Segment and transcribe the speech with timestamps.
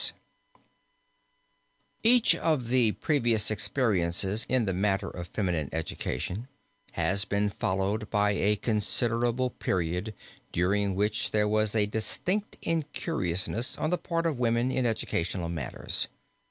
[0.01, 0.61] MARK'S,
[2.01, 6.47] VENICE, 1220) Each of the previous experiences in the matter of feminine education
[6.93, 10.15] has been followed by a considerable period
[10.51, 16.07] during which there was a distinct incuriousness on the part of women in educational matters.